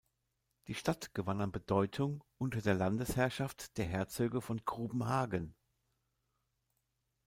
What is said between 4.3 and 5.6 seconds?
von Grubenhagen.